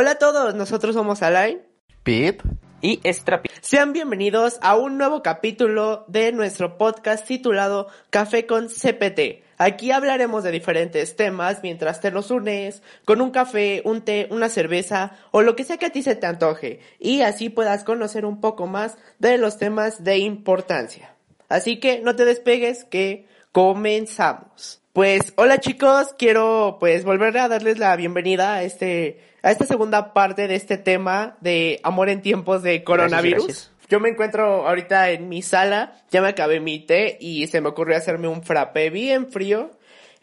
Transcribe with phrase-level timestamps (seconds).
[0.00, 1.60] Hola a todos, nosotros somos Alain
[2.04, 2.42] Pip.
[2.80, 3.50] y Strapi.
[3.60, 9.42] Sean bienvenidos a un nuevo capítulo de nuestro podcast titulado Café con CPT.
[9.56, 14.48] Aquí hablaremos de diferentes temas mientras te los unes con un café, un té, una
[14.48, 18.24] cerveza o lo que sea que a ti se te antoje y así puedas conocer
[18.24, 21.12] un poco más de los temas de importancia.
[21.48, 24.80] Así que no te despegues que comenzamos.
[24.92, 30.12] Pues hola chicos, quiero pues volver a darles la bienvenida a este a esta segunda
[30.12, 33.46] parte de este tema de amor en tiempos de coronavirus.
[33.46, 33.72] gracias.
[33.88, 37.70] Yo me encuentro ahorita en mi sala, ya me acabé mi té y se me
[37.70, 39.70] ocurrió hacerme un frappé bien frío.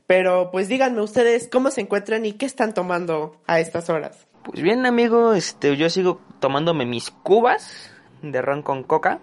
[0.05, 4.27] Pero pues díganme ustedes cómo se encuentran y qué están tomando a estas horas.
[4.43, 7.89] Pues bien, amigo, este, yo sigo tomándome mis cubas
[8.21, 9.21] de ron con coca.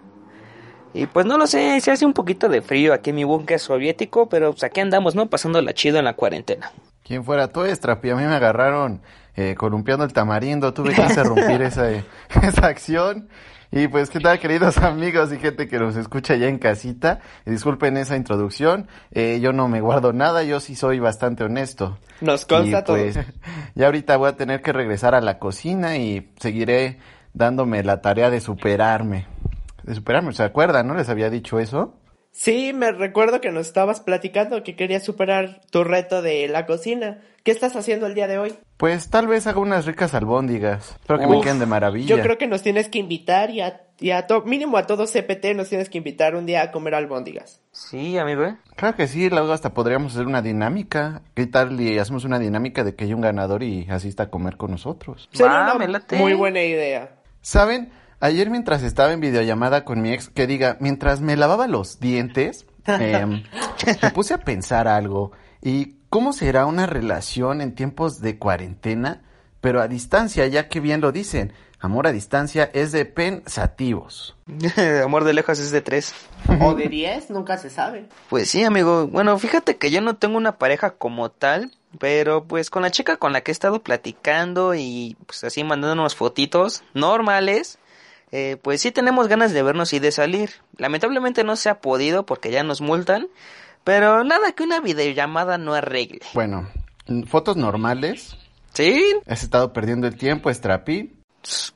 [0.93, 3.57] Y pues no lo sé, se hace un poquito de frío aquí en mi búnker
[3.57, 5.29] soviético, pero pues aquí andamos, ¿no?
[5.29, 6.73] Pasándola chido en la cuarentena.
[7.03, 8.09] ¿Quién fuera tú, Strapi?
[8.09, 9.01] A mí me agarraron
[9.35, 10.73] eh, columpiando el tamarindo.
[10.73, 13.29] Tuve que interrumpir esa, esa acción.
[13.75, 17.21] Y pues, ¿qué tal, queridos amigos y gente que nos escucha ya en casita?
[17.43, 18.87] Disculpen esa introducción.
[19.11, 21.97] Eh, yo no me guardo nada, yo sí soy bastante honesto.
[22.21, 23.23] Nos consta y pues, todo.
[23.75, 26.99] ya ahorita voy a tener que regresar a la cocina y seguiré
[27.33, 29.25] dándome la tarea de superarme.
[29.81, 30.87] De superarme, ¿se acuerdan?
[30.87, 31.95] ¿No les había dicho eso?
[32.35, 37.21] Sí, me recuerdo que nos estabas platicando que querías superar tu reto de la cocina.
[37.43, 38.55] ¿Qué estás haciendo el día de hoy?
[38.77, 40.95] Pues tal vez haga unas ricas albóndigas.
[40.99, 42.07] Espero que me queden de maravilla.
[42.15, 45.05] Yo creo que nos tienes que invitar y a, y a to- mínimo a todo
[45.05, 47.61] CPT nos tienes que invitar un día a comer albóndigas.
[47.71, 48.55] Sí, amigo, ¿eh?
[48.77, 51.21] Claro que sí, luego hasta podríamos hacer una dinámica.
[51.35, 54.57] ¿Qué tal y hacemos una dinámica de que haya un ganador y asista a comer
[54.57, 55.29] con nosotros?
[55.33, 56.15] Sería Va, una me late.
[56.15, 57.11] muy buena idea.
[57.41, 57.91] ¿Saben?
[58.23, 62.65] Ayer mientras estaba en videollamada con mi ex, que diga, mientras me lavaba los dientes,
[62.87, 63.43] em,
[64.01, 65.33] me puse a pensar algo.
[65.61, 69.23] ¿Y cómo será una relación en tiempos de cuarentena,
[69.59, 71.51] pero a distancia, ya que bien lo dicen?
[71.81, 74.37] Amor a distancia es de pensativos.
[75.03, 76.13] Amor de lejos es de tres.
[76.61, 78.07] O de 10, nunca se sabe.
[78.29, 79.05] Pues sí, amigo.
[79.07, 83.17] Bueno, fíjate que yo no tengo una pareja como tal, pero pues con la chica
[83.17, 87.79] con la que he estado platicando y pues así mandándonos fotitos normales,
[88.35, 90.49] eh, pues sí tenemos ganas de vernos y de salir.
[90.75, 93.27] Lamentablemente no se ha podido porque ya nos multan,
[93.83, 96.21] pero nada que una videollamada no arregle.
[96.33, 96.67] Bueno,
[97.27, 98.35] fotos normales.
[98.73, 99.05] ¿Sí?
[99.27, 101.13] Has estado perdiendo el tiempo, Strapi.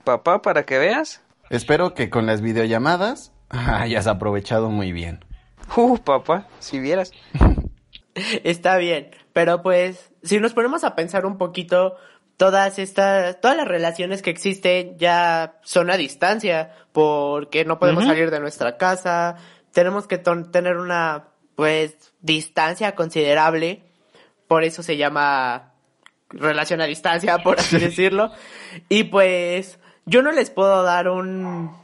[0.03, 1.21] Papá, para que veas.
[1.51, 5.23] Espero que con las videollamadas hayas aprovechado muy bien.
[5.75, 7.11] Uh, papá, si vieras.
[8.15, 11.97] Está bien, pero pues si nos ponemos a pensar un poquito,
[12.37, 18.31] todas estas, todas las relaciones que existen ya son a distancia, porque no podemos salir
[18.31, 19.35] de nuestra casa,
[19.71, 21.25] tenemos que tener una,
[21.55, 23.83] pues, distancia considerable,
[24.47, 25.73] por eso se llama
[26.29, 28.31] relación a distancia, por así decirlo,
[28.87, 31.75] y pues yo no les puedo dar un,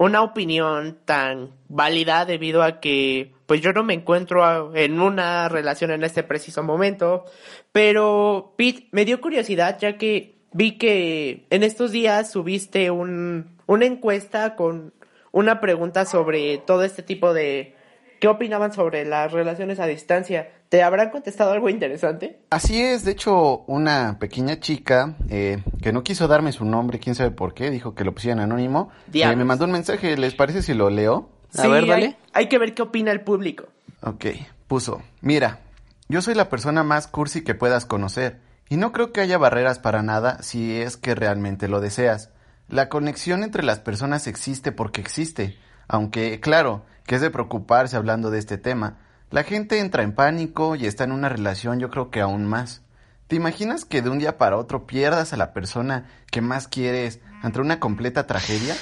[0.00, 5.90] una opinión tan válida debido a que pues yo no me encuentro en una relación
[5.90, 7.26] en este preciso momento,
[7.70, 13.84] pero Pete, me dio curiosidad ya que vi que en estos días subiste un, una
[13.84, 14.94] encuesta con
[15.32, 17.76] una pregunta sobre todo este tipo de
[18.20, 20.50] qué opinaban sobre las relaciones a distancia.
[20.68, 22.42] ¿Te habrán contestado algo interesante?
[22.50, 27.16] Así es, de hecho, una pequeña chica eh, que no quiso darme su nombre, quién
[27.16, 30.62] sabe por qué, dijo que lo pusieran anónimo, eh, me mandó un mensaje, ¿les parece
[30.62, 31.30] si lo leo?
[31.56, 32.06] A ver, dale.
[32.06, 33.64] Hay, hay que ver qué opina el público.
[34.02, 34.26] Ok,
[34.68, 35.60] puso, mira,
[36.08, 39.80] yo soy la persona más cursi que puedas conocer, y no creo que haya barreras
[39.80, 42.30] para nada si es que realmente lo deseas.
[42.68, 45.58] La conexión entre las personas existe porque existe,
[45.90, 48.98] aunque, claro, que es de preocuparse hablando de este tema.
[49.30, 52.82] La gente entra en pánico y está en una relación yo creo que aún más.
[53.26, 57.18] ¿Te imaginas que de un día para otro pierdas a la persona que más quieres
[57.42, 58.76] ante una completa tragedia?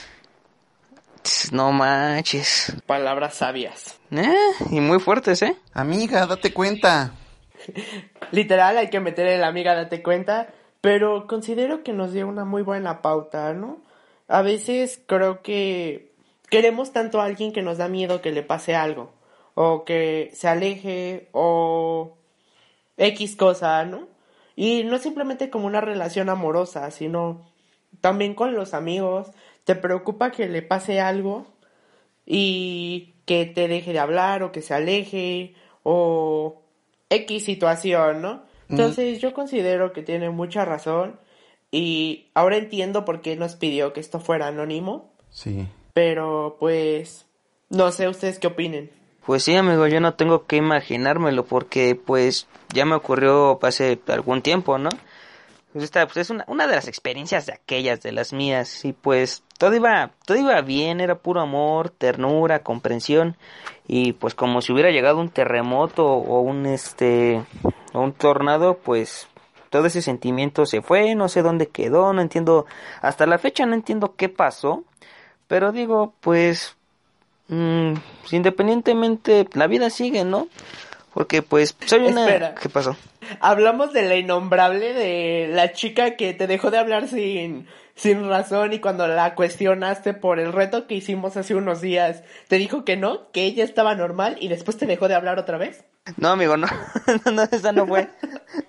[1.51, 2.77] No manches.
[2.85, 3.99] Palabras sabias.
[4.11, 4.35] Eh,
[4.71, 5.57] y muy fuertes, ¿eh?
[5.73, 7.13] Amiga, date cuenta.
[8.33, 10.49] Literal, hay que meterle la amiga, date cuenta.
[10.83, 13.79] Pero considero que nos dio una muy buena pauta, ¿no?
[14.29, 16.08] A veces creo que
[16.51, 19.13] queremos tanto a alguien que nos da miedo que le pase algo.
[19.55, 21.29] O que se aleje.
[21.33, 22.17] O
[22.97, 24.09] X cosa, ¿no?
[24.57, 27.49] Y no simplemente como una relación amorosa, sino
[28.01, 29.29] también con los amigos.
[29.65, 31.47] Te preocupa que le pase algo
[32.27, 36.63] y que te deje de hablar o que se aleje o
[37.11, 38.43] X situación, ¿no?
[38.69, 41.19] Entonces yo considero que tiene mucha razón
[41.71, 45.15] y ahora entiendo por qué nos pidió que esto fuera anónimo.
[45.31, 45.67] Sí.
[45.99, 47.27] Pero pues
[47.71, 48.89] no sé ustedes qué opinen.
[49.27, 54.41] Pues sí, amigo, yo no tengo que imaginármelo porque pues ya me ocurrió hace algún
[54.41, 54.91] tiempo, ¿no?
[55.73, 58.93] Pues esta pues es una, una de las experiencias de aquellas, de las mías, y
[58.93, 63.37] pues todo iba, todo iba bien, era puro amor, ternura, comprensión,
[63.89, 67.43] y pues como si hubiera llegado un terremoto o un este,
[67.93, 69.27] o un tornado, pues
[69.69, 72.67] todo ese sentimiento se fue, no sé dónde quedó, no entiendo,
[73.03, 74.85] hasta la fecha no entiendo qué pasó,
[75.49, 76.77] pero digo, pues,
[77.49, 77.95] mmm,
[78.31, 80.49] independientemente, la vida sigue, ¿no?
[81.15, 82.27] Porque pues soy una...
[82.27, 82.55] Espera.
[82.55, 82.97] ¿Qué pasó?
[83.41, 88.73] Hablamos de la innombrable de la chica que te dejó de hablar sin, sin razón
[88.73, 92.97] y cuando la cuestionaste por el reto que hicimos hace unos días, te dijo que
[92.97, 95.85] no, que ella estaba normal y después te dejó de hablar otra vez.
[96.17, 96.67] No, amigo, no,
[97.33, 98.09] no, esa no fue.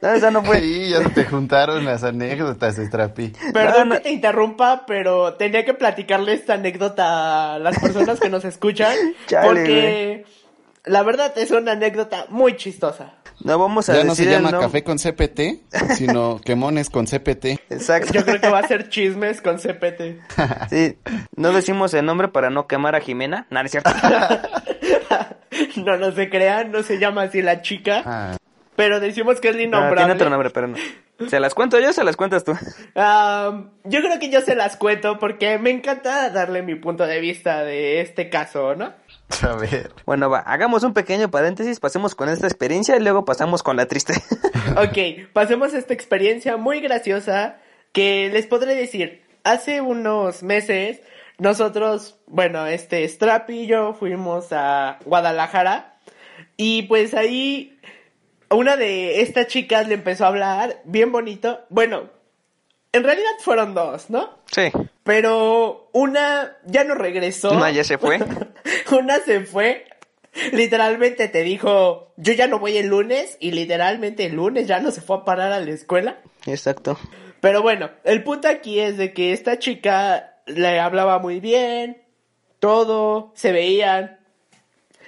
[0.02, 0.60] No, esa no fue.
[0.60, 3.34] Sí, ya se te juntaron las anécdotas, Strapi.
[3.54, 3.96] Perdón No, no.
[3.96, 8.96] que te interrumpa, pero tenía que platicarle esta anécdota a las personas que nos escuchan,
[9.28, 10.26] Chale, porque
[10.90, 13.14] la verdad es una anécdota muy chistosa.
[13.42, 16.90] No vamos a Ya no se decir el llama nom- café con CPT, sino quemones
[16.90, 17.46] con CPT.
[17.70, 18.12] Exacto.
[18.12, 20.20] Yo creo que va a ser chismes con CPT.
[20.70, 20.98] Sí,
[21.38, 23.48] no decimos el nombre para no quemar a Jimena.
[23.50, 23.90] No, no es cierto.
[25.78, 28.38] no, no se crean, no se llama así la chica, Ah,
[28.76, 29.98] pero decimos que es No, innombrable.
[30.02, 30.78] tiene otro nombre, pero no.
[31.30, 32.54] ¿Se las cuento yo o se las cuentas tú?
[32.54, 37.64] Yo creo que yo se las cuento porque me encanta darle mi punto de vista
[37.64, 38.94] de este caso, ¿no?
[39.44, 39.92] a ver.
[40.06, 43.86] Bueno, va, hagamos un pequeño paréntesis, pasemos con esta experiencia y luego pasamos con la
[43.88, 44.14] triste.
[44.78, 47.58] Ok, pasemos a esta experiencia muy graciosa
[47.92, 49.24] que les podré decir.
[49.44, 51.02] Hace unos meses,
[51.40, 55.98] nosotros, bueno, este Strap y yo fuimos a Guadalajara
[56.56, 57.80] y pues ahí
[58.52, 61.62] una de estas chicas le empezó a hablar bien bonito.
[61.70, 62.10] Bueno,
[62.92, 64.30] en realidad fueron dos, ¿no?
[64.52, 64.72] Sí.
[65.04, 67.52] Pero una ya no regresó.
[67.52, 68.20] Una ya se fue.
[68.92, 69.86] una se fue.
[70.52, 74.92] Literalmente te dijo, yo ya no voy el lunes y literalmente el lunes ya no
[74.92, 76.20] se fue a parar a la escuela.
[76.46, 76.98] Exacto.
[77.42, 82.02] Pero bueno, el punto aquí es de que esta chica le hablaba muy bien,
[82.60, 84.20] todo, se veían.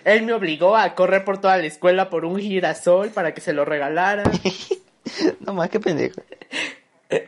[0.06, 3.54] Él me obligó a correr por toda la escuela por un girasol para que se
[3.54, 4.24] lo regalara.
[5.40, 6.22] No más, qué pendejo.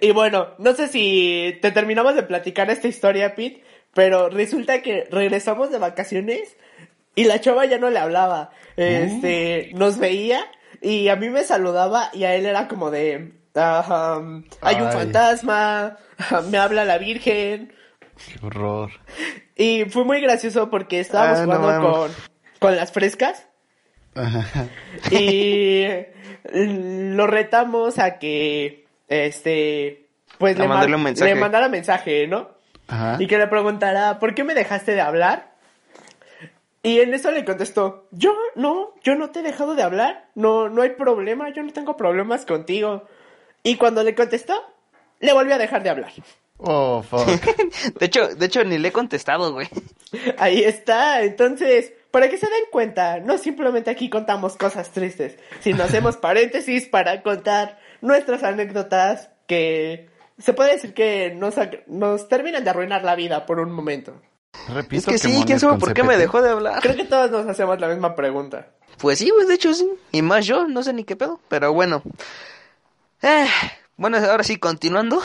[0.02, 3.64] Y bueno, no sé si te terminamos de platicar esta historia, Pete,
[3.94, 6.56] pero resulta que regresamos de vacaciones
[7.16, 8.52] y la chava ya no le hablaba.
[8.78, 10.46] Este, nos veía
[10.82, 14.88] y a mí me saludaba y a él era como de, "Ah, um, hay un
[14.88, 14.94] Ay.
[14.94, 15.98] fantasma,
[16.50, 17.74] me habla la Virgen.
[18.16, 18.92] Qué horror.
[19.56, 22.12] Y fue muy gracioso porque estábamos Ah, jugando con,
[22.60, 23.48] con las frescas
[24.16, 24.68] Ajá.
[25.12, 25.86] y
[26.54, 30.08] lo retamos a que, este,
[30.38, 31.34] pues le, mandarle un mensaje.
[31.34, 32.50] le mandara mensaje, ¿no?
[32.88, 33.18] Ajá.
[33.20, 35.54] Y que le preguntara, ¿por qué me dejaste de hablar?
[36.86, 40.68] Y en eso le contestó, yo no, yo no te he dejado de hablar, no,
[40.68, 43.08] no hay problema, yo no tengo problemas contigo.
[43.64, 44.62] Y cuando le contestó,
[45.22, 46.12] le volvió a dejar de hablar.
[46.58, 47.26] Oh, fuck.
[48.00, 49.68] De hecho, de hecho ni le he contestado, güey.
[50.38, 55.84] Ahí está, entonces, para que se den cuenta, no simplemente aquí contamos cosas tristes, sino
[55.84, 61.56] hacemos paréntesis para contar nuestras anécdotas que se puede decir que nos,
[61.88, 64.22] nos terminan de arruinar la vida por un momento.
[64.68, 66.82] Repito Es que sí, quién sabe por qué me dejó de hablar.
[66.82, 68.68] Creo que todos nos hacemos la misma pregunta.
[69.00, 69.90] Pues sí, güey, de hecho sí.
[70.12, 71.40] Y más yo, no sé ni qué pedo.
[71.48, 72.04] Pero bueno.
[73.22, 73.48] Eh,
[73.96, 75.22] bueno, ahora sí, continuando.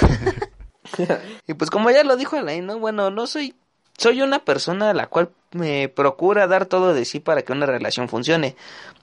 [1.47, 2.79] y pues como ya lo dijo Alain, ¿no?
[2.79, 3.55] Bueno, no soy...
[3.99, 7.67] Soy una persona a la cual me procura dar todo de sí para que una
[7.67, 8.55] relación funcione.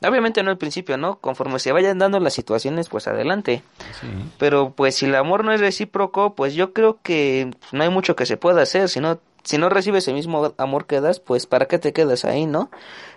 [0.02, 1.18] Obviamente no al principio, ¿no?
[1.20, 3.62] Conforme se vayan dando las situaciones, pues adelante.
[4.00, 4.08] Sí.
[4.38, 8.16] Pero pues si el amor no es recíproco, pues yo creo que no hay mucho
[8.16, 8.88] que se pueda hacer.
[8.88, 12.24] Si no, si no recibes el mismo amor que das, pues para qué te quedas
[12.24, 12.72] ahí, ¿no?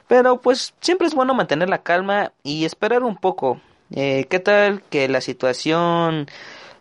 [0.08, 3.61] Pero pues siempre es bueno mantener la calma y esperar un poco.
[3.94, 6.26] Eh, ¿Qué tal que la situación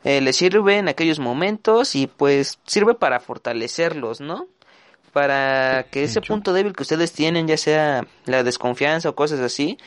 [0.03, 4.47] eh, le sirve en aquellos momentos y pues sirve para fortalecerlos, ¿no?
[5.17, 9.79] Para que ese punto débil que ustedes tienen, ya sea la desconfianza o cosas así,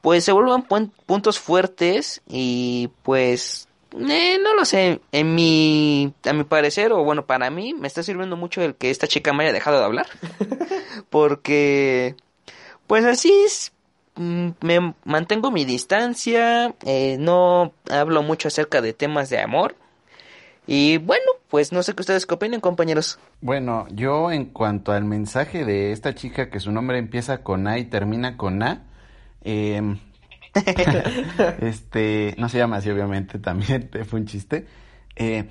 [0.00, 3.66] pues se vuelvan puntos fuertes y pues
[3.98, 8.04] eh, no lo sé, en mi, a mi parecer, o bueno, para mí, me está
[8.04, 10.06] sirviendo mucho el que esta chica me haya dejado de hablar.
[11.10, 12.14] Porque,
[12.86, 13.72] pues así es,
[14.14, 19.74] mm, me mantengo mi distancia, eh, no hablo mucho acerca de temas de amor.
[20.66, 23.18] Y bueno, pues no sé qué ustedes qué opinan, compañeros.
[23.40, 27.78] Bueno, yo en cuanto al mensaje de esta chica que su nombre empieza con A
[27.78, 28.84] y termina con A,
[29.42, 29.80] eh,
[31.60, 34.66] este, no se llama así, obviamente, también fue un chiste.
[35.14, 35.48] Eh,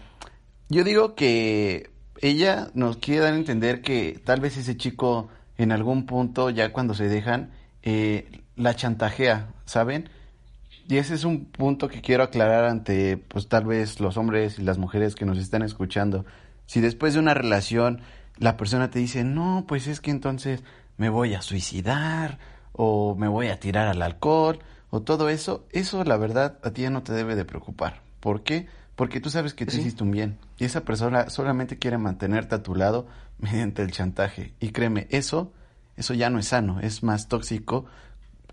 [0.70, 1.92] yo digo que
[2.22, 6.74] ella nos quiere dar a entender que tal vez ese chico en algún punto, ya
[6.74, 7.52] cuando se dejan,
[7.84, 10.10] eh, la chantajea, ¿saben?
[10.88, 14.62] Y ese es un punto que quiero aclarar ante, pues tal vez los hombres y
[14.62, 16.26] las mujeres que nos están escuchando.
[16.68, 18.02] Si después de una relación
[18.38, 20.64] la persona te dice, no, pues es que entonces
[20.98, 22.38] me voy a suicidar
[22.74, 26.84] o me voy a tirar al alcohol o todo eso, eso la verdad a ti
[26.84, 28.02] ya no te debe de preocupar.
[28.20, 28.68] ¿Por qué?
[28.96, 32.64] Porque tú sabes que te hiciste un bien y esa persona solamente quiere mantenerte a
[32.64, 33.08] tu lado
[33.40, 34.54] mediante el chantaje.
[34.60, 35.52] Y créeme, eso,
[35.98, 37.86] eso ya no es sano, es más tóxico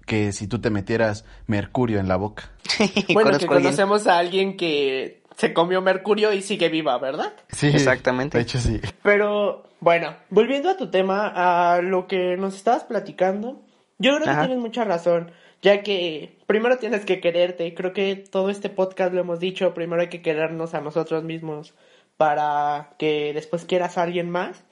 [0.06, 2.50] que si tú te metieras mercurio en la boca.
[3.14, 7.32] bueno, que conocemos a alguien que se comió mercurio y sigue viva, ¿verdad?
[7.48, 8.38] Sí, exactamente.
[8.38, 8.80] De hecho, sí.
[9.02, 11.32] Pero, bueno, volviendo a tu tema,
[11.74, 13.62] a lo que nos estabas platicando,
[13.98, 15.32] yo creo que tienes mucha razón
[15.62, 17.72] ya que primero tienes que quererte.
[17.72, 21.74] Creo que todo este podcast lo hemos dicho, primero hay que querernos a nosotros mismos
[22.16, 24.64] para que después quieras a alguien más.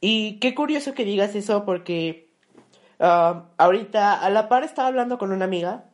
[0.00, 2.29] Y qué curioso que digas eso porque
[3.00, 5.84] ah, ahorita a la par estaba hablando con una amiga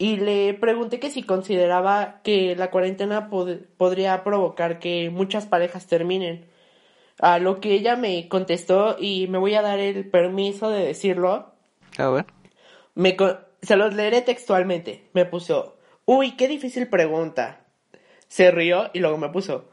[0.00, 6.46] y le pregunté que si consideraba que la cuarentena podría provocar que muchas parejas terminen.
[7.18, 11.52] A lo que ella me contestó y me voy a dar el permiso de decirlo.
[11.98, 12.24] A ver.
[12.94, 13.14] Me,
[13.60, 15.10] se los leeré textualmente.
[15.12, 15.76] Me puso,
[16.06, 17.66] uy, qué difícil pregunta.
[18.26, 19.66] Se rió y luego me puso,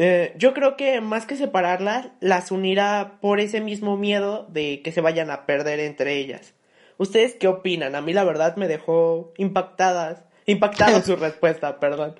[0.00, 4.92] eh, yo creo que más que separarlas, las unirá por ese mismo miedo de que
[4.92, 6.54] se vayan a perder entre ellas.
[6.98, 7.96] ¿Ustedes qué opinan?
[7.96, 12.14] A mí la verdad me dejó impactadas, impactada su respuesta, perdón.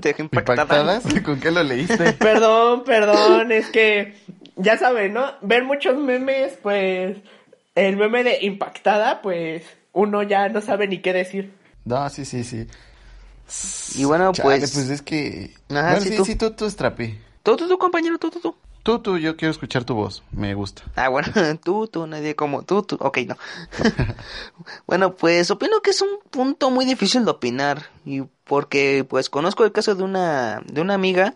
[0.00, 1.04] ¿Te dejó impactadas?
[1.24, 2.12] ¿Con qué lo leíste?
[2.14, 4.16] Perdón, perdón, es que
[4.56, 5.30] ya saben, ¿no?
[5.42, 7.18] Ver muchos memes, pues
[7.76, 11.52] el meme de impactada, pues uno ya no sabe ni qué decir.
[11.84, 12.66] No, sí, sí, sí.
[13.94, 14.72] Y bueno, pues...
[14.72, 15.54] pues es que...
[15.70, 16.24] Ajá, sí, sí, tú.
[16.24, 16.66] sí, tú, tú,
[17.42, 18.56] Tú, tú, tú, compañero, tú, tú, tú.
[18.82, 20.82] Tú, tú, yo quiero escuchar tu voz, me gusta.
[20.94, 21.28] Ah, bueno,
[21.64, 23.36] tú, tú, nadie como tú, tú, ok, no.
[24.86, 29.64] bueno, pues opino que es un punto muy difícil de opinar, y porque pues conozco
[29.64, 31.34] el caso de una, de una amiga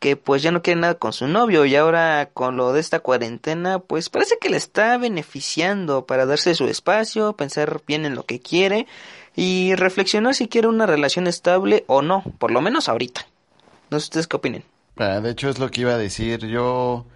[0.00, 3.00] que pues ya no quiere nada con su novio y ahora con lo de esta
[3.00, 8.26] cuarentena pues parece que le está beneficiando para darse su espacio, pensar bien en lo
[8.26, 8.86] que quiere
[9.34, 13.26] y reflexionar si quiere una relación estable o no, por lo menos ahorita.
[13.90, 14.64] No sé ustedes qué opinen.
[14.96, 17.06] Ah, de hecho es lo que iba a decir, yo...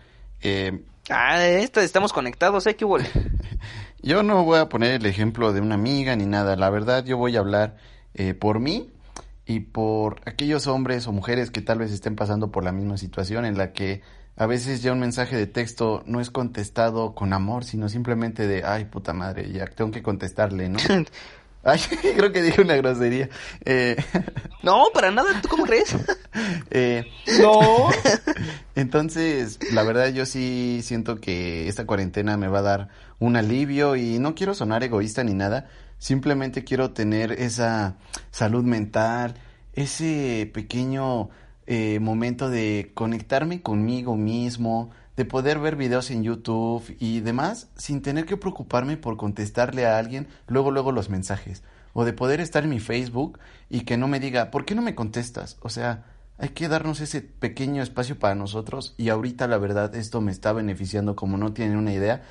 [0.42, 0.82] Eh...
[1.08, 2.74] Ah, estamos conectados, ¿eh?
[2.74, 2.98] ¿Qué hubo?
[4.02, 7.16] yo no voy a poner el ejemplo de una amiga ni nada, la verdad yo
[7.16, 7.76] voy a hablar
[8.14, 8.90] eh, por mí
[9.46, 13.44] y por aquellos hombres o mujeres que tal vez estén pasando por la misma situación
[13.44, 14.02] en la que
[14.36, 18.64] a veces ya un mensaje de texto no es contestado con amor, sino simplemente de,
[18.64, 20.78] ay, puta madre, ya tengo que contestarle, ¿no?
[21.66, 21.80] ay,
[22.16, 23.28] creo que dije una grosería.
[23.64, 23.96] Eh...
[24.62, 25.94] No, para nada, ¿tú cómo crees?
[26.72, 27.04] eh...
[27.40, 27.88] No.
[28.74, 32.88] Entonces, la verdad yo sí siento que esta cuarentena me va a dar
[33.20, 35.68] un alivio y no quiero sonar egoísta ni nada,
[35.98, 37.96] Simplemente quiero tener esa
[38.30, 39.34] salud mental,
[39.72, 41.30] ese pequeño
[41.66, 48.02] eh, momento de conectarme conmigo mismo, de poder ver videos en YouTube y demás sin
[48.02, 52.64] tener que preocuparme por contestarle a alguien luego luego los mensajes o de poder estar
[52.64, 53.38] en mi Facebook
[53.70, 55.56] y que no me diga, ¿por qué no me contestas?
[55.62, 56.04] O sea,
[56.36, 60.52] hay que darnos ese pequeño espacio para nosotros y ahorita la verdad esto me está
[60.52, 62.22] beneficiando como no tienen una idea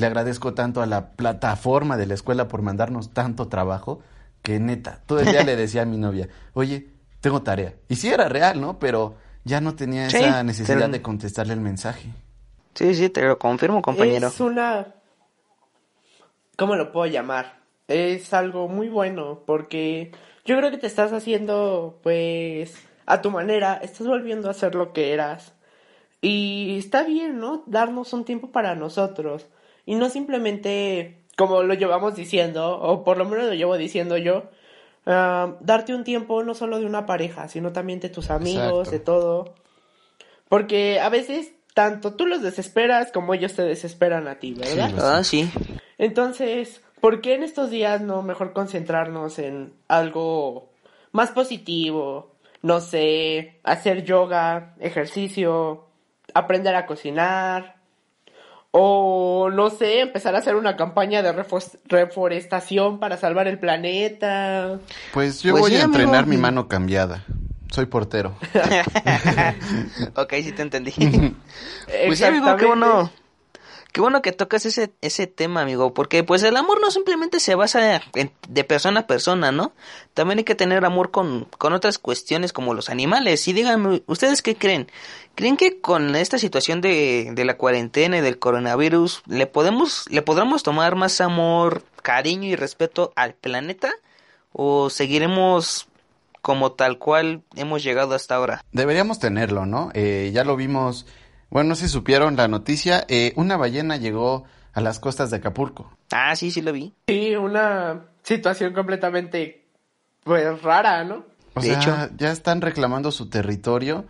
[0.00, 4.00] le agradezco tanto a la plataforma de la escuela por mandarnos tanto trabajo
[4.42, 6.88] que neta, todo el día le decía a mi novia, oye,
[7.20, 7.74] tengo tarea.
[7.88, 8.78] Y sí era real, ¿no?
[8.78, 12.08] Pero ya no tenía esa necesidad de contestarle el mensaje.
[12.74, 14.28] Sí, sí, te lo confirmo, compañero.
[14.28, 14.94] Es una...
[16.56, 17.60] ¿Cómo lo puedo llamar?
[17.88, 20.12] Es algo muy bueno porque
[20.44, 22.74] yo creo que te estás haciendo, pues,
[23.06, 25.54] a tu manera, estás volviendo a ser lo que eras.
[26.20, 27.62] Y está bien, ¿no?
[27.66, 29.46] Darnos un tiempo para nosotros
[29.86, 34.50] y no simplemente como lo llevamos diciendo, o por lo menos lo llevo diciendo yo,
[35.06, 39.00] ah, darte un tiempo no solo de una pareja, sino también de tus amigos, de
[39.00, 39.54] todo.
[40.50, 44.92] Porque a veces tanto tú los desesperas como ellos te desesperan a ti, ¿verdad?
[44.98, 45.50] ah, sí.
[45.96, 50.68] Entonces, ¿por qué en estos días no mejor concentrarnos en algo
[51.12, 52.34] más positivo?
[52.60, 55.86] No sé, hacer yoga, ejercicio,
[56.34, 57.76] aprender a cocinar,
[58.72, 61.32] o no sé, empezar a hacer una campaña de
[61.88, 64.80] reforestación para salvar el planeta.
[65.14, 67.24] Pues yo voy a entrenar mi mano cambiada.
[67.72, 68.36] Soy portero.
[70.16, 70.92] ok, sí te entendí.
[72.06, 73.10] pues sí, amigo, qué bueno.
[73.92, 77.56] Qué bueno que tocas ese, ese tema, amigo, porque pues el amor no simplemente se
[77.56, 79.72] basa en, de persona a persona, ¿no?
[80.14, 83.48] También hay que tener amor con, con otras cuestiones como los animales.
[83.48, 84.88] Y díganme, ¿ustedes qué creen?
[85.34, 90.22] ¿Creen que con esta situación de, de la cuarentena y del coronavirus le podemos, le
[90.22, 93.92] podremos tomar más amor, cariño y respeto al planeta?
[94.52, 95.88] ¿O seguiremos
[96.42, 98.64] como tal cual hemos llegado hasta ahora.
[98.72, 99.90] Deberíamos tenerlo, ¿no?
[99.94, 101.06] Eh, ya lo vimos,
[101.50, 105.38] bueno, no sé si supieron la noticia, eh, una ballena llegó a las costas de
[105.38, 105.96] Acapulco.
[106.12, 106.94] Ah, sí, sí lo vi.
[107.08, 109.66] Sí, una situación completamente,
[110.24, 111.24] pues, rara, ¿no?
[111.54, 112.14] O sea, hecho.
[112.16, 114.06] ya están reclamando su territorio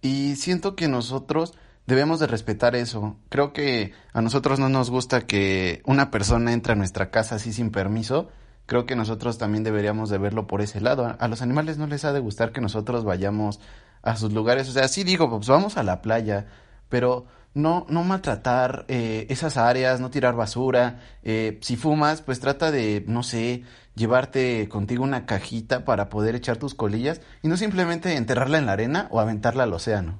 [0.00, 1.54] y siento que nosotros
[1.86, 3.16] debemos de respetar eso.
[3.28, 7.52] Creo que a nosotros no nos gusta que una persona entre a nuestra casa así
[7.52, 8.28] sin permiso
[8.72, 11.14] creo que nosotros también deberíamos de verlo por ese lado.
[11.18, 13.60] A los animales no les ha de gustar que nosotros vayamos
[14.00, 14.66] a sus lugares.
[14.70, 16.46] O sea, sí digo, pues vamos a la playa,
[16.88, 21.00] pero no, no maltratar eh, esas áreas, no tirar basura.
[21.22, 23.64] Eh, si fumas, pues trata de, no sé,
[23.94, 28.72] llevarte contigo una cajita para poder echar tus colillas y no simplemente enterrarla en la
[28.72, 30.18] arena o aventarla al océano.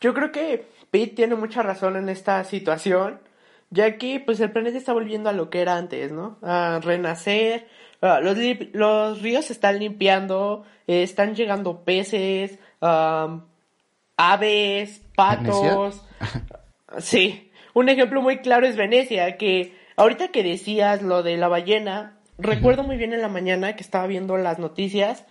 [0.00, 3.18] Yo creo que Pete tiene mucha razón en esta situación,
[3.70, 6.38] ya que pues el planeta está volviendo a lo que era antes, ¿no?
[6.42, 7.66] A renacer,
[8.00, 8.38] Ah, los,
[8.72, 12.58] los, ríos se están limpiando, eh, están llegando peces,
[14.16, 16.04] aves, patos.
[16.98, 22.18] sí, un ejemplo muy claro es Venecia, que ahorita que decías lo de la ballena,
[22.38, 25.24] recuerdo muy bien en la mañana que estaba viendo las noticias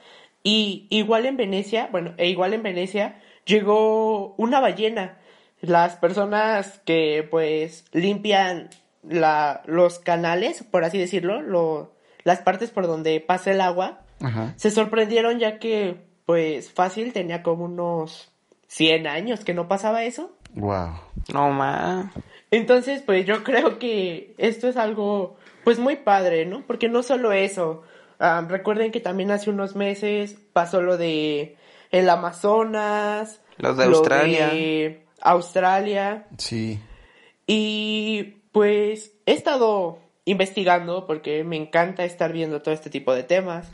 [0.44, 5.18] y igual en Venecia, bueno, e igual en Venecia llegó una ballena.
[5.60, 8.70] Las personas que pues limpian
[9.04, 11.97] la, los canales, por así decirlo, lo,
[12.28, 14.02] las partes por donde pasa el agua,
[14.58, 18.34] se sorprendieron ya que, pues, fácil, tenía como unos
[18.68, 20.36] 100 años que no pasaba eso.
[20.54, 20.90] Wow.
[21.34, 22.12] No más.
[22.52, 26.68] Entonces, pues yo creo que esto es algo, pues muy padre, ¿no?
[26.68, 27.84] Porque no solo eso.
[28.20, 31.56] Recuerden que también hace unos meses pasó lo de
[31.92, 33.40] el Amazonas.
[33.56, 34.50] Lo de Australia.
[34.50, 36.28] De Australia.
[36.38, 36.78] Sí.
[37.46, 43.72] Y pues he estado investigando porque me encanta estar viendo todo este tipo de temas.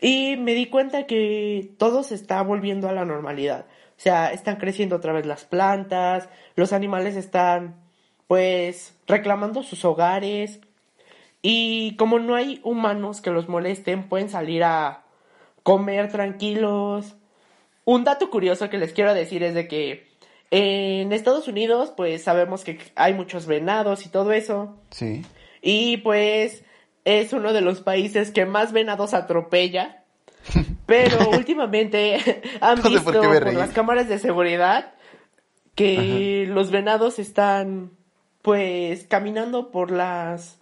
[0.00, 3.66] Y me di cuenta que todo se está volviendo a la normalidad.
[3.90, 7.76] O sea, están creciendo otra vez las plantas, los animales están
[8.26, 10.60] pues reclamando sus hogares
[11.42, 15.04] y como no hay humanos que los molesten, pueden salir a
[15.62, 17.14] comer tranquilos.
[17.84, 20.08] Un dato curioso que les quiero decir es de que
[20.50, 24.78] en Estados Unidos pues sabemos que hay muchos venados y todo eso.
[24.88, 25.22] Sí.
[25.66, 26.62] Y pues
[27.04, 30.04] es uno de los países que más venados atropella.
[30.86, 34.92] Pero últimamente han visto por, las cámaras de seguridad
[35.74, 37.90] que los venados están
[38.42, 40.58] pues caminando por las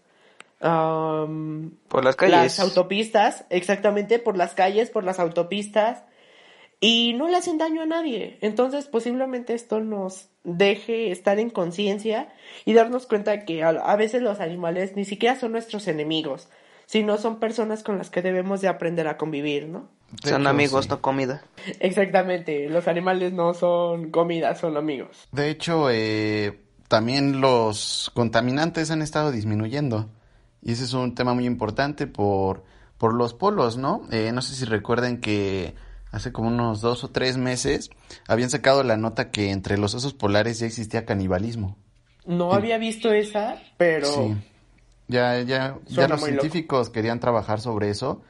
[0.61, 2.37] por las calles.
[2.37, 6.05] las autopistas exactamente por las calles por las autopistas
[6.83, 8.39] y no le hacen daño a nadie.
[8.41, 14.41] Entonces, posiblemente esto nos deje estar en conciencia y darnos cuenta que a, veces los
[14.41, 16.49] animales ni siquiera son nuestros enemigos,
[16.87, 19.89] sino son personas con las que debemos de aprender a convivir, ¿no?
[20.25, 21.45] son amigos, no comida.
[21.79, 25.29] Exactamente, los animales no son comida, son amigos.
[25.31, 30.09] De hecho, eh, también los contaminantes han estado disminuyendo.
[30.61, 32.65] Y ese es un tema muy importante por,
[32.99, 34.03] por los polos, ¿no?
[34.11, 35.75] Eh, no sé si recuerden que
[36.13, 37.91] hace como unos dos o tres meses,
[38.29, 41.77] habían sacado la nota que entre los osos polares ya existía canibalismo.
[42.25, 44.07] No había visto esa, pero...
[44.07, 44.37] Sí.
[45.09, 48.23] Ya, ya, ya los científicos querían trabajar sobre eso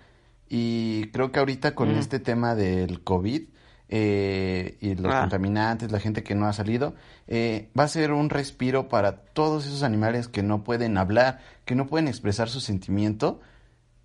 [0.48, 3.42] y creo que ahorita con este tema del COVID
[3.88, 5.20] eh, y los ah.
[5.20, 6.94] contaminantes, la gente que no ha salido,
[7.28, 11.74] eh, va a ser un respiro para todos esos animales que no pueden hablar, que
[11.74, 13.40] no pueden expresar su sentimiento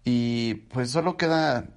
[0.03, 1.76] y pues solo queda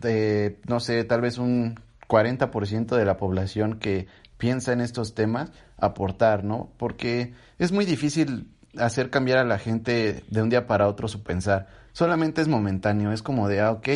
[0.00, 5.52] de, no sé, tal vez un 40% de la población que piensa en estos temas
[5.78, 6.70] aportar, ¿no?
[6.76, 11.22] Porque es muy difícil hacer cambiar a la gente de un día para otro su
[11.22, 11.68] pensar.
[11.92, 13.88] Solamente es momentáneo, es como de, ah, ok,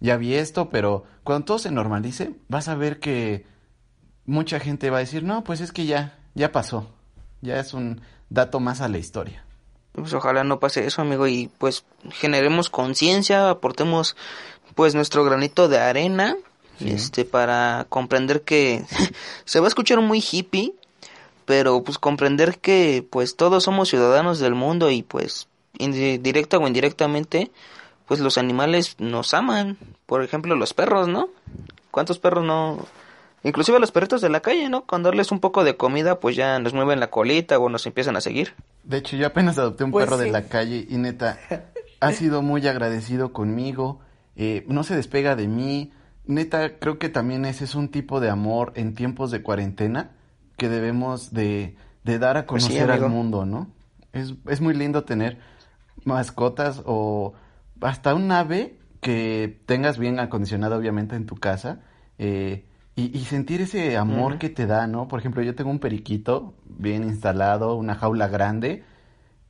[0.00, 3.46] ya vi esto, pero cuando todo se normalice, vas a ver que
[4.26, 6.94] mucha gente va a decir, no, pues es que ya, ya pasó,
[7.40, 9.44] ya es un dato más a la historia.
[9.92, 14.14] Pues ojalá no pase eso, amigo, y pues generemos conciencia, aportemos
[14.76, 16.36] pues nuestro granito de arena,
[16.78, 18.84] este, para comprender que
[19.44, 20.74] se va a escuchar muy hippie,
[21.46, 27.50] pero pues comprender que pues todos somos ciudadanos del mundo y pues directa o indirectamente
[28.06, 31.28] pues los animales nos aman, por ejemplo los perros, ¿no?
[31.90, 32.86] ¿Cuántos perros no
[33.42, 34.86] Inclusive los perritos de la calle, ¿no?
[34.86, 38.16] Con darles un poco de comida, pues ya nos mueven la colita o nos empiezan
[38.16, 38.54] a seguir.
[38.82, 41.38] De hecho, yo apenas adopté un pues perro de la calle y neta,
[42.00, 44.00] ha sido muy agradecido conmigo,
[44.36, 45.92] eh, no se despega de mí.
[46.26, 50.12] Neta, creo que también ese es un tipo de amor en tiempos de cuarentena
[50.56, 53.68] que debemos de, dar a pues conocer al mundo, ¿no?
[54.12, 55.38] Es, es muy lindo tener
[56.04, 57.34] mascotas o
[57.80, 61.80] hasta un ave que tengas bien acondicionado obviamente en tu casa.
[62.18, 62.64] Eh,
[62.98, 65.06] y, sentir ese amor que te da, ¿no?
[65.06, 68.84] Por ejemplo, yo tengo un periquito bien instalado, una jaula grande,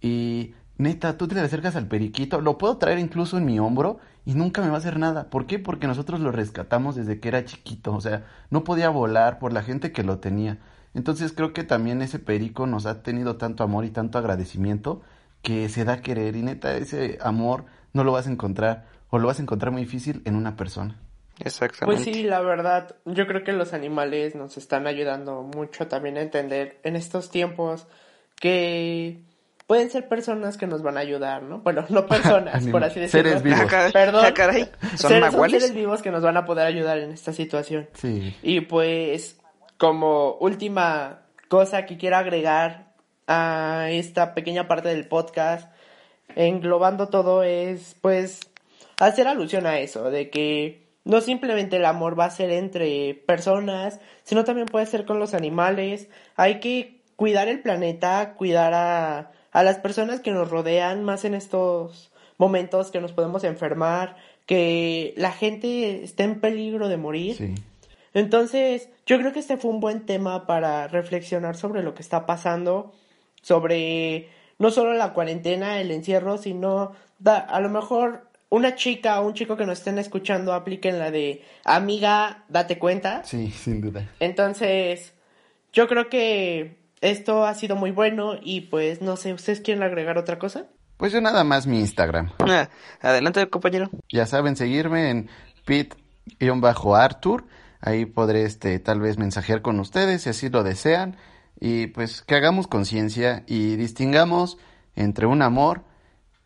[0.00, 4.00] y neta, tú te le acercas al periquito, lo puedo traer incluso en mi hombro
[4.26, 5.30] y nunca me va a hacer nada.
[5.30, 5.58] ¿Por qué?
[5.58, 9.62] Porque nosotros lo rescatamos desde que era chiquito, o sea, no podía volar por la
[9.62, 10.58] gente que lo tenía.
[10.92, 15.00] Entonces creo que también ese perico nos ha tenido tanto amor y tanto agradecimiento
[15.42, 19.18] que se da a querer y neta ese amor no lo vas a encontrar o
[19.18, 20.98] lo vas a encontrar muy difícil en una persona.
[21.38, 22.02] Exactamente.
[22.02, 26.22] Pues sí, la verdad, yo creo que los animales nos están ayudando mucho también a
[26.22, 27.86] entender en estos tiempos
[28.40, 29.22] que
[29.66, 31.58] pueden ser personas que nos van a ayudar, ¿no?
[31.58, 33.30] Bueno, no personas, por así decirlo.
[33.30, 33.72] Seres vivos.
[33.92, 34.24] Perdón.
[34.96, 37.88] ¿Son, seres, son seres vivos que nos van a poder ayudar en esta situación.
[37.94, 38.36] Sí.
[38.42, 39.38] Y pues,
[39.76, 42.92] como última cosa que quiero agregar
[43.26, 45.68] a esta pequeña parte del podcast,
[46.36, 48.40] englobando todo, es pues
[48.98, 54.00] hacer alusión a eso, de que no simplemente el amor va a ser entre personas,
[54.22, 56.08] sino también puede ser con los animales.
[56.36, 61.32] Hay que cuidar el planeta, cuidar a, a las personas que nos rodean, más en
[61.32, 67.54] estos momentos que nos podemos enfermar, que la gente está en peligro de morir.
[68.12, 72.26] Entonces, yo creo que este fue un buen tema para reflexionar sobre lo que está
[72.26, 72.92] pasando,
[73.40, 76.92] sobre no solo la cuarentena, el encierro, sino
[77.24, 81.42] a lo mejor una chica o un chico que nos estén escuchando apliquen la de
[81.64, 83.24] amiga, date cuenta.
[83.24, 84.06] Sí, sin duda.
[84.20, 85.14] Entonces,
[85.72, 90.18] yo creo que esto ha sido muy bueno y pues no sé, ¿ustedes quieren agregar
[90.18, 90.66] otra cosa?
[90.96, 92.32] Pues yo nada más mi Instagram.
[92.40, 92.68] Ah,
[93.00, 93.90] adelante, compañero.
[94.10, 95.28] Ya saben, seguirme en
[95.66, 97.46] pit-arthur.
[97.80, 101.16] Ahí podré este, tal vez mensajear con ustedes si así lo desean.
[101.60, 104.58] Y pues que hagamos conciencia y distingamos
[104.94, 105.84] entre un amor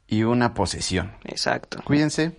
[0.07, 1.13] y una posesión.
[1.25, 1.79] Exacto.
[1.85, 2.39] Cuídense.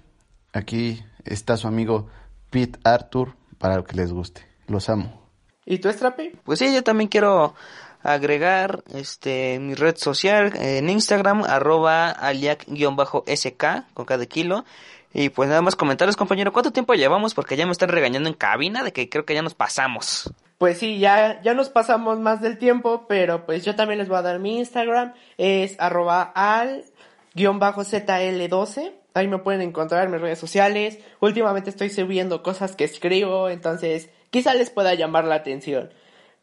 [0.53, 2.07] Aquí está su amigo
[2.49, 4.45] Pete Arthur para lo que les guste.
[4.67, 5.21] Los amo.
[5.65, 6.33] ¿Y tú, Strapi?
[6.43, 7.55] Pues sí, yo también quiero
[8.03, 14.65] agregar este mi red social en Instagram, arroba aliac-sk con cada kilo.
[15.13, 17.33] Y pues nada más comentarios, compañero, ¿cuánto tiempo llevamos?
[17.33, 20.31] Porque ya me están regañando en cabina de que creo que ya nos pasamos.
[20.57, 24.19] Pues sí, ya, ya nos pasamos más del tiempo, pero pues yo también les voy
[24.19, 26.85] a dar mi Instagram, es arroba al
[27.33, 28.93] guion bajo ZL12.
[29.13, 30.99] Ahí me pueden encontrar en mis redes sociales.
[31.19, 35.91] Últimamente estoy subiendo cosas que escribo, entonces quizá les pueda llamar la atención.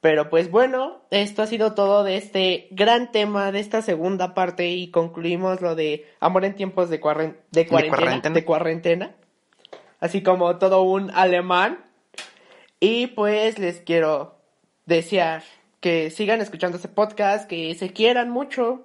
[0.01, 4.69] Pero pues bueno, esto ha sido todo de este gran tema, de esta segunda parte
[4.69, 6.99] y concluimos lo de amor en tiempos de,
[7.51, 9.17] de, cuarentena, de cuarentena.
[10.01, 11.85] Así como todo un alemán.
[12.79, 14.37] Y pues les quiero
[14.87, 15.43] desear
[15.81, 18.85] que sigan escuchando este podcast, que se quieran mucho,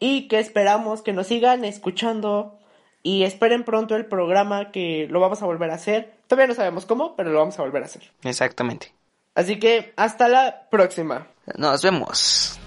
[0.00, 2.58] y que esperamos que nos sigan escuchando
[3.02, 6.14] y esperen pronto el programa que lo vamos a volver a hacer.
[6.26, 8.10] Todavía no sabemos cómo, pero lo vamos a volver a hacer.
[8.24, 8.92] Exactamente.
[9.40, 11.28] Así que hasta la próxima.
[11.56, 12.60] Nos vemos.